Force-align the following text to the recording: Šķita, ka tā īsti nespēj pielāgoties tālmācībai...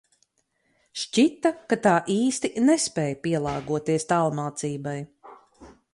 Šķita, 1.01 1.51
ka 1.73 1.77
tā 1.83 1.93
īsti 2.15 2.53
nespēj 2.71 3.13
pielāgoties 3.27 4.11
tālmācībai... 4.15 4.97